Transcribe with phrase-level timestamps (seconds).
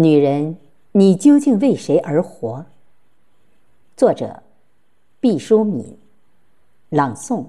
[0.00, 0.56] 女人，
[0.92, 2.64] 你究竟为谁而活？
[3.98, 4.42] 作者：
[5.20, 5.98] 毕淑敏，
[6.88, 7.44] 朗诵：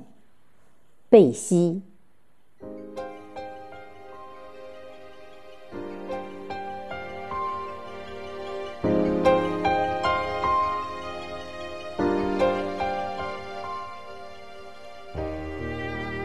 [1.07, 1.81] 贝西。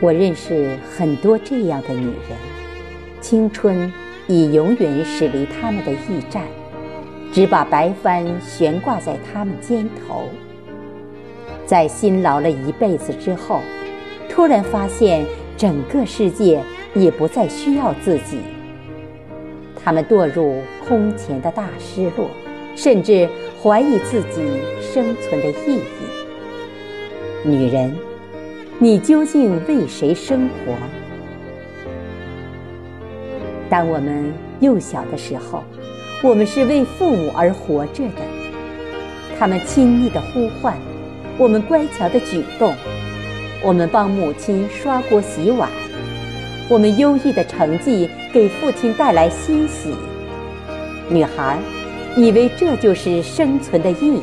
[0.00, 2.36] 我认识很多这样的女人，
[3.20, 3.92] 青春。
[4.28, 6.42] 已永远驶离他们的驿站，
[7.32, 10.24] 只把白帆悬挂在他们肩头。
[11.64, 13.60] 在辛劳了一辈子之后，
[14.28, 15.24] 突然发现
[15.56, 16.62] 整个世界
[16.94, 18.38] 也不再需要自己。
[19.82, 22.28] 他们堕入空前的大失落，
[22.74, 23.28] 甚至
[23.62, 24.42] 怀疑自己
[24.80, 27.48] 生存的意义。
[27.48, 27.96] 女人，
[28.80, 30.74] 你究竟为谁生活？
[33.68, 35.62] 当我们幼小的时候，
[36.22, 38.22] 我们是为父母而活着的。
[39.38, 40.74] 他们亲密的呼唤，
[41.36, 42.74] 我们乖巧的举动，
[43.62, 45.68] 我们帮母亲刷锅洗碗，
[46.68, 49.94] 我们优异的成绩给父亲带来欣喜。
[51.08, 51.58] 女孩
[52.16, 54.22] 以为这就是生存的意义。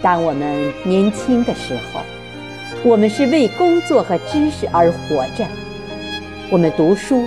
[0.00, 2.00] 当我们年轻的时候，
[2.82, 5.44] 我们是为工作和知识而活着。
[6.52, 7.22] 我们读书，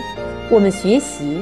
[0.50, 1.42] 我们学习，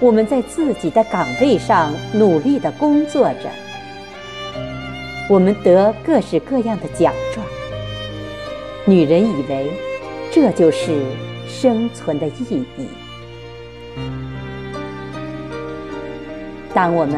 [0.00, 3.50] 我们在自己的岗位上努力的工作着。
[5.28, 7.46] 我们得各式各样的奖状。
[8.86, 9.70] 女人以为
[10.32, 11.04] 这就是
[11.46, 12.88] 生存的意义。
[16.72, 17.14] 当我们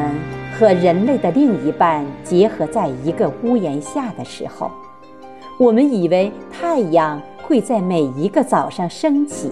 [0.59, 4.69] 和人类的另一半结合在一个屋檐下的时候，
[5.57, 9.49] 我们以为太阳会在每一个早上升起。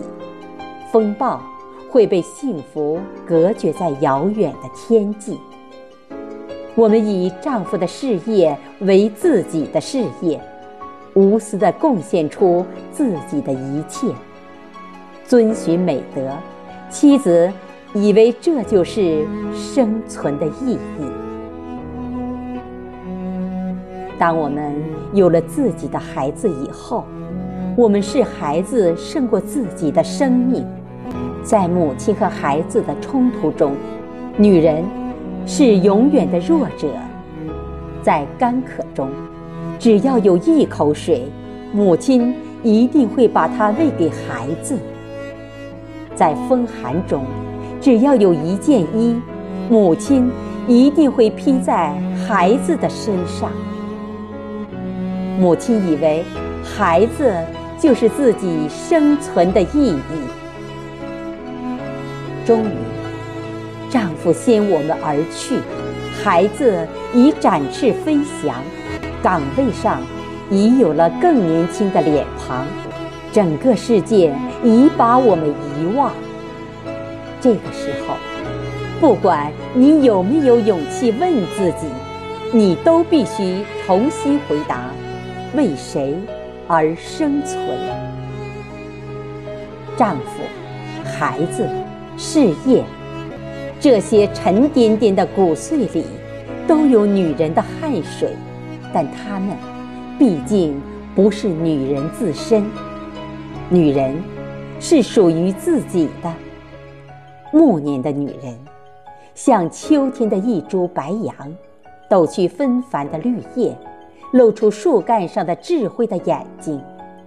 [0.91, 1.41] 风暴
[1.89, 5.37] 会被幸福隔绝在遥远的天际。
[6.75, 10.39] 我们以丈夫的事业为自己的事业，
[11.13, 14.07] 无私的贡献出自己的一切，
[15.25, 16.31] 遵循美德。
[16.89, 17.51] 妻子
[17.93, 20.79] 以为这就是生存的意义。
[24.17, 24.73] 当我们
[25.13, 27.03] 有了自己的孩子以后，
[27.75, 30.65] 我们视孩子胜过自己的生命。
[31.43, 33.73] 在母亲和孩子的冲突中，
[34.37, 34.83] 女人
[35.45, 36.87] 是永远的弱者。
[38.01, 39.09] 在干渴中，
[39.77, 41.23] 只要有一口水，
[41.73, 42.33] 母亲
[42.63, 44.75] 一定会把它喂给孩子；
[46.15, 47.23] 在风寒中，
[47.81, 49.19] 只要有一件衣，
[49.69, 50.31] 母亲
[50.67, 51.93] 一定会披在
[52.27, 53.51] 孩子的身上。
[55.39, 56.23] 母亲以为，
[56.63, 57.33] 孩子
[57.77, 60.38] 就是自己生存的意义。
[62.45, 62.73] 终于，
[63.89, 65.59] 丈夫先我们而去，
[66.23, 68.55] 孩子已展翅飞翔，
[69.21, 70.01] 岗位上
[70.49, 72.65] 已有了更年轻的脸庞，
[73.31, 74.33] 整个世界
[74.63, 76.11] 已把我们遗忘。
[77.39, 78.15] 这个时候，
[78.99, 81.87] 不管你有没有勇气问自己，
[82.51, 84.91] 你都必须重新回答：
[85.55, 86.15] 为谁
[86.67, 87.59] 而生存？
[89.95, 90.43] 丈夫，
[91.05, 91.67] 孩子。
[92.21, 92.83] 事业，
[93.79, 96.03] 这些沉甸甸的骨髓里，
[96.67, 98.35] 都有女人的汗水，
[98.93, 99.55] 但她们
[100.17, 100.81] 毕竟
[101.15, 102.65] 不是女人自身。
[103.69, 104.13] 女人
[104.81, 106.29] 是属于自己的。
[107.53, 108.53] 暮年的女人，
[109.33, 111.33] 像秋天的一株白杨，
[112.09, 113.73] 抖去纷繁的绿叶，
[114.33, 116.81] 露出树干上的智慧的眼睛，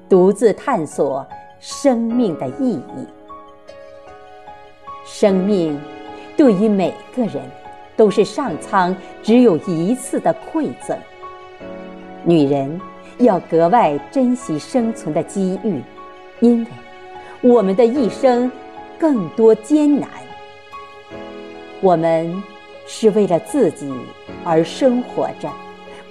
[0.06, 1.26] 独自探索
[1.58, 3.06] 生命的意义。
[5.04, 5.78] 生命
[6.36, 7.42] 对于每个人
[7.96, 10.96] 都是上苍只有一次的馈赠。
[12.24, 12.80] 女人
[13.18, 15.82] 要格外珍惜生存的机遇，
[16.40, 16.70] 因为
[17.40, 18.50] 我们的一生
[18.98, 20.08] 更多艰难。
[21.80, 22.42] 我们
[22.86, 23.92] 是为了自己
[24.44, 25.50] 而生活着，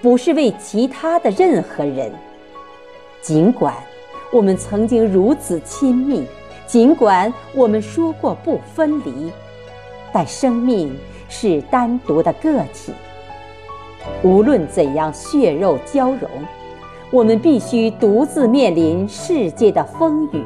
[0.02, 2.12] 不是为其他的任何人。
[3.22, 3.74] 尽管
[4.32, 6.26] 我们曾经如此亲密。
[6.72, 9.30] 尽管我们说过不分离，
[10.14, 10.98] 但生命
[11.28, 12.94] 是单独的个体。
[14.24, 16.30] 无论怎样血肉交融，
[17.12, 20.42] 我们必须独自面临世界的风雨。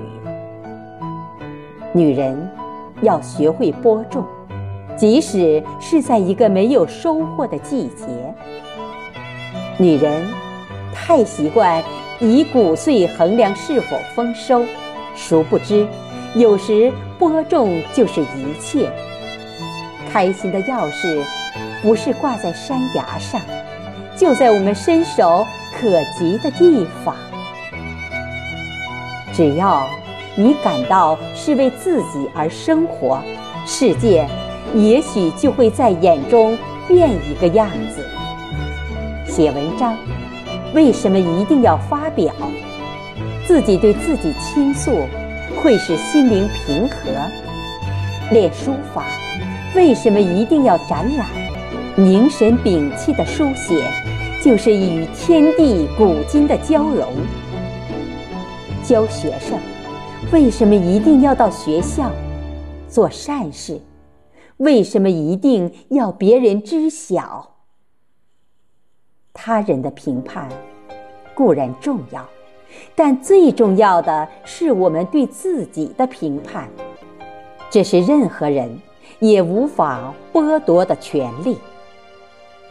[1.93, 2.49] 女人
[3.03, 4.25] 要学会播种，
[4.97, 8.07] 即使是在一个没有收获的季节。
[9.77, 10.25] 女人
[10.91, 11.83] 太习惯
[12.19, 14.65] 以谷穗衡量是否丰收，
[15.15, 15.85] 殊不知。
[16.35, 18.91] 有时播种就是一切。
[20.11, 21.21] 开心的钥匙
[21.81, 23.39] 不是挂在山崖上，
[24.17, 27.15] 就在我们伸手可及的地方。
[29.33, 29.87] 只要
[30.35, 33.21] 你感到是为自己而生活，
[33.65, 34.27] 世界
[34.73, 38.05] 也许就会在眼中变一个样子。
[39.25, 39.97] 写文章，
[40.73, 42.33] 为什么一定要发表？
[43.45, 44.91] 自己对自己倾诉，
[45.65, 46.95] 会使心灵平和。
[48.31, 49.03] 练书法，
[49.73, 51.27] 为什么一定要展览？
[51.95, 53.83] 凝神屏气的书写，
[54.43, 57.11] 就是与天地古今的交融。
[58.83, 59.57] 教学生，
[60.31, 62.11] 为什么一定要到学校
[62.87, 63.81] 做善事？
[64.57, 67.55] 为什么一定要别人知晓？
[69.33, 70.47] 他人的评判
[71.33, 72.23] 固然重要，
[72.95, 76.69] 但最重要的是我们对自己的评判。
[77.69, 78.79] 这是任何人
[79.19, 81.57] 也无法剥夺的权利。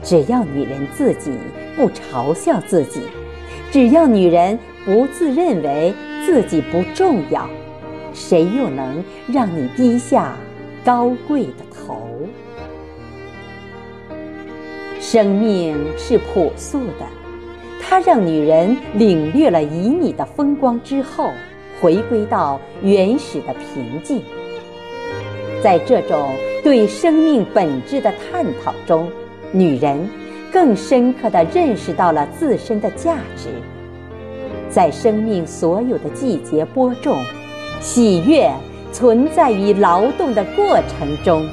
[0.03, 1.31] 只要女人自己
[1.77, 3.01] 不嘲笑自己，
[3.71, 5.95] 只要女人不自认为
[6.27, 7.49] 自己不重要，
[8.13, 10.37] 谁又能让你低下
[10.85, 11.97] 高贵的头？
[15.01, 17.07] 生命是朴素的，
[17.87, 21.31] 它让女人领略了旖旎的风光之后，
[21.81, 24.23] 回归到原始的平静。
[25.63, 26.31] 在这种
[26.63, 29.09] 对生命本质的探讨中，
[29.53, 30.09] 女人
[30.53, 33.49] 更深刻地认识到了自身的价值。
[34.69, 37.17] 在生命所有的季节播种，
[37.81, 38.51] 喜悦
[38.93, 41.47] 存在于劳动的过程中。